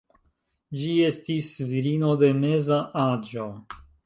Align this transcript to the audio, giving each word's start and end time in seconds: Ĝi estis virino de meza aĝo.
Ĝi 0.83 0.93
estis 1.09 1.51
virino 1.73 2.15
de 2.25 2.31
meza 2.41 2.81
aĝo. 3.05 3.47